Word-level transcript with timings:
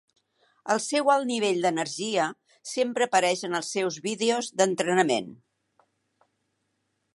El 0.75 0.79
seu 0.85 1.11
alt 1.15 1.27
nivell 1.31 1.59
d'energia 1.65 2.25
sempre 2.71 3.07
apareix 3.09 3.45
en 3.49 3.59
els 3.59 3.71
seus 3.77 4.01
vídeos 4.09 4.51
d'entrenament. 4.63 5.31